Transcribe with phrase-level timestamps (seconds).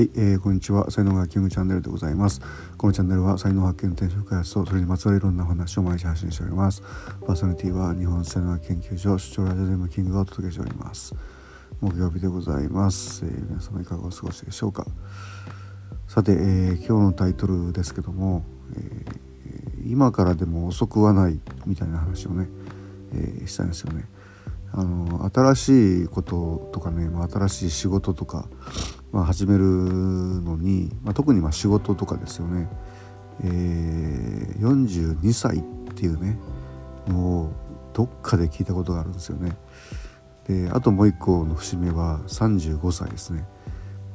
[0.00, 0.90] はい、えー、こんにちは。
[0.90, 2.40] 才能がキングチャンネルでございます。
[2.78, 6.80] このチャンネルは才能発見、転職開発とそれにまつわるいろんな話を毎日発信しております。
[7.26, 11.14] パーソナリティは日本才能学研究所主張ラジオデムキングがお届けしております。
[11.82, 13.26] 木曜日でございます。
[13.26, 14.86] えー、皆様いかがお過ごしでしょうか。
[16.08, 18.42] さて、えー、今日のタイトルですけども、
[18.74, 22.48] えー、今からでも遅くはないみたいな話をね、
[23.12, 24.08] えー、したんですよね。
[24.72, 28.48] あの新しいこととかね、まあ、新しい仕事とか
[29.12, 32.68] まあ、始めるのに、まあ、特にまあ仕事とかですよね、
[33.42, 35.62] えー、42歳っ
[35.94, 36.38] ていうね
[37.08, 37.52] のを
[37.92, 39.56] どっかで聞いたことがあるんですよね。
[40.46, 43.46] であともう一個の節目は35歳ですね。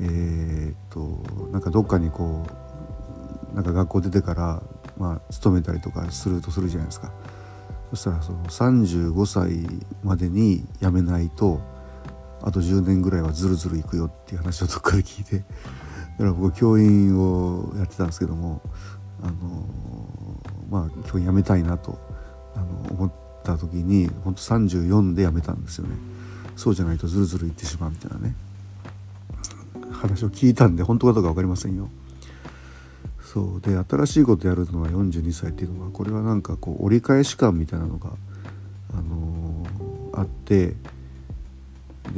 [0.00, 2.46] えー、っとなんかどっかにこ
[3.52, 4.62] うなんか学校出てから
[4.96, 7.12] まあ勤めたりとかするとするじゃないですか。
[7.90, 9.66] そしたらその35歳
[10.02, 11.60] までに辞めないと
[12.42, 18.60] あと10年ぐらいはずるずるいくよっていう話をどっかで聞いてだから僕教員をやってたんですけども
[19.22, 19.66] あの
[20.70, 21.98] まあ教員辞めたいなと
[22.54, 23.12] あの思っ
[23.44, 25.96] た時に本当34で辞めたんですよね。
[26.56, 28.34] そうじゃないとずるずるいってしまうみたいなね。
[29.92, 31.88] 話を聞いたんで本当かどうか分かりませんよ。
[33.22, 33.60] そう。
[33.60, 38.10] で新しいことやるのは42歳っていうのはこれはなんかこう折り返し感みたいなのが、
[38.92, 40.74] あのー、あって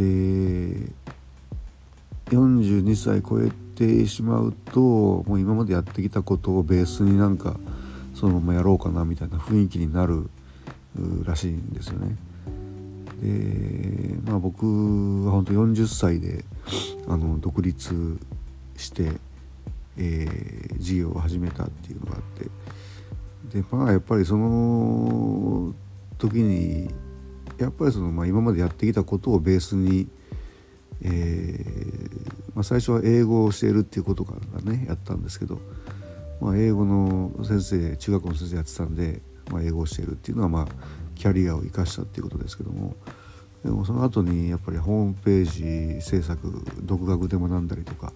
[0.00, 0.92] で
[2.30, 7.58] 42歳超えてしまうともう今までやってきたことをベースになんか
[8.14, 10.30] そのままやろうかなみたいな雰囲気になる
[11.24, 12.16] らしいんですよね。
[13.22, 14.64] でまあ僕
[15.26, 16.44] は本当40歳で
[17.06, 18.18] あの独立
[18.78, 19.12] して、
[19.98, 22.22] えー、事業を始めたっていうのがあっ
[23.52, 25.74] てでまあやっぱりその
[26.16, 26.88] 時に
[27.64, 30.08] やっぱりその、まあ、今までやってきたことをベースに、
[31.02, 35.60] えーまあ、最初は英語を教えるっていうことからねやったんですけど、
[36.40, 39.20] まあ、英語の先生中学の先生やってたんで、
[39.50, 40.66] まあ、英語を教えるっていうのは、まあ、
[41.14, 42.96] キャリアを生かしたっていうことですけども
[43.64, 48.12] でもその後にやっぱりホームページ制作独学で学んだりとか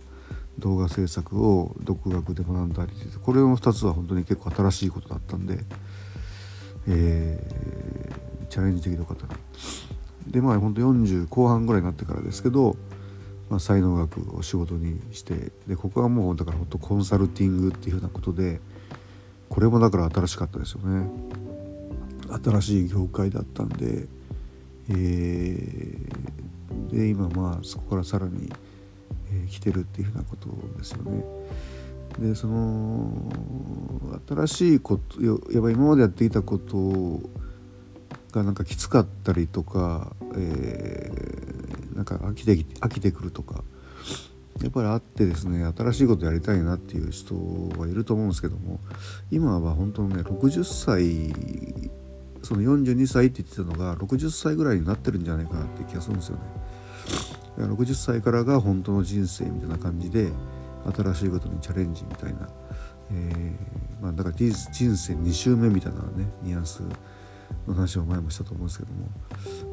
[0.58, 2.92] 動画制作を独学で学んだり
[3.22, 5.58] これの2つは本当に結構新しいことだったんで、
[6.86, 7.38] え
[8.54, 9.26] チャレンジできる方
[10.28, 12.76] でまあ本当40後半ぐらいになってからですけど、
[13.50, 18.60] まあ、才能学を仕事にしてでここはもうだから本当コンサルティングっていうふうなことで
[19.48, 21.10] これもだから新しかったですよね
[22.44, 24.06] 新しい業界だったんで、
[24.88, 28.52] えー、で今まあそこからさらに、
[29.32, 30.48] えー、来てるっていうふうなこと
[30.78, 31.24] ですよね。
[32.20, 33.32] でその
[34.28, 37.20] 新しいことやっぱ今までやっていたことを
[38.34, 43.62] がなんかきつかったりとか、えー、なんか飽きて飽きてくるとか
[44.62, 47.34] やっぱりあってですね新しいことやりたいなっていう人
[47.78, 48.80] はいると思うんですけども
[49.30, 51.32] 今は本当のね60歳
[52.42, 56.42] その42歳って言ってたのが60歳ぐらいになってるんじゃないかなって気がするんですよね。
[57.56, 60.32] 60歳からが本当の人生みたいな感じで
[60.92, 62.48] 新しいことにチャレンジみたいな、
[63.12, 66.82] えー、まあ、だから人生2周目みたいなねニュアンス
[67.66, 69.08] の話を前もしたと思うんですけども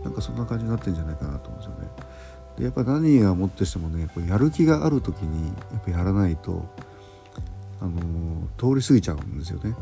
[0.04, 1.92] なんかそんな感じになってんじゃないかなと思うんですよね。
[2.58, 6.66] でやっぱ何がもってしてもねこうやる気がある時にやっぱやらないと
[7.80, 9.76] あの通り過ぎちゃうんですよね。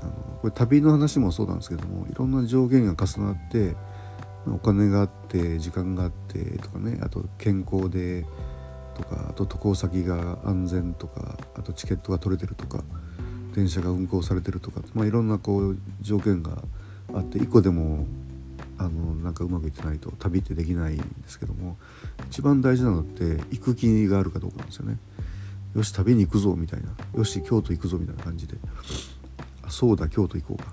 [0.00, 3.76] あのこれ旅の話もそうなんですけどもいろんな条件が重なって
[4.46, 8.26] お金があって時間があってとかねあと健康で
[8.94, 12.82] とかあと渡航先が安全とかあとチケットが取れてるとか
[13.54, 16.62] 電車が運行されてるとか、まあ、いろんなこう条件が
[17.14, 18.06] あって1個でも
[18.78, 21.76] あのなんかうまくいってないと旅ってできないんですけども
[22.28, 24.98] 一番大事なのって行く気があるかどうかなんですよね。
[25.74, 26.88] よし旅に行くぞみたいな。
[27.16, 28.56] よし京都行くぞみたいな感じで。
[29.68, 30.72] そうだ京都行こうか。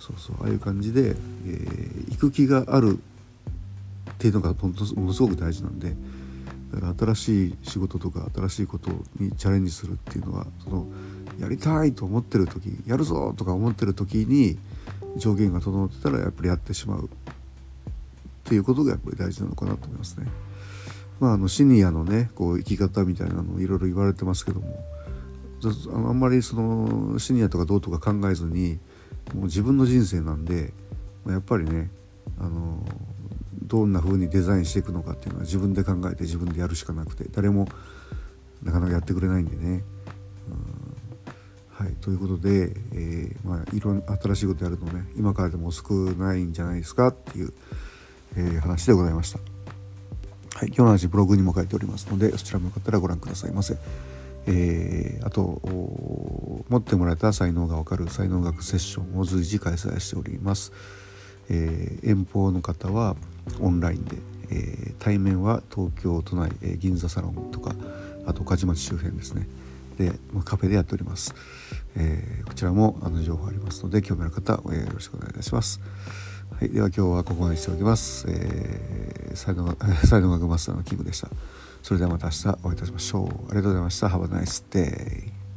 [0.00, 4.72] そうそうああいう感じで、えー、行く気があるっていうのがも
[5.06, 5.94] のすごく大事なんで
[6.72, 10.86] だから新しい仕事とか新しいことにチャレンジするっていうのはその
[11.40, 14.58] やりたいと思ってる時やるぞとか思ってる時に
[15.16, 17.08] 条件が整ってたらやっぱりやってしまうっ
[18.44, 20.26] ていうことがやっぱり大事なのかなと思いますね。
[21.18, 24.82] まあ、あのシニアのねこう生き方みたいなのいろいろ言われてますけども
[25.62, 28.78] あのあんまりそのシニアとかどうとか考えずに
[29.34, 30.72] もう自分の人生なんで
[31.26, 31.90] やっぱりね
[32.38, 32.78] あの
[33.62, 37.68] どんな風にデザインしていくのかっていうのは自分で考えて自分でやるしかなくて誰も
[38.62, 39.84] なかなかやってくれないんでね。
[40.48, 40.79] うん
[41.80, 47.54] はい、ということで、えー、まあ、いろんな新しいことやるのね今からでも少ないんじゃないですかっていう、
[48.36, 49.38] えー、話でございました。
[49.38, 53.78] はい、今日の話ブログにも書いておりますのでそちらもよかったらご覧くださいませ。
[54.46, 55.42] えー、あと
[56.68, 60.72] 持ってもらえた才能がわかる才能学セッションを随時開催しております。
[61.48, 63.16] え、遠方の方は
[63.58, 64.18] オンラインで、
[64.50, 67.74] え、対面は東京都内、え、銀座サロンとか
[68.26, 69.48] あと梶町周辺ですね
[70.00, 71.34] で、まあ、カフェでやっております、
[71.96, 75.80] えー、こちらもあの情報ありますので興味ある方、えー、よろしくお願いいたします
[76.58, 78.26] はい、では今日はここまでしておきます。
[78.28, 79.64] えー、サイド
[80.04, 81.28] サイド学マスターのキングでした。
[81.82, 83.24] それではまた明日お会いいたしましょう。
[83.24, 84.08] ありがとうございました。
[84.08, 85.49] Have a nice day.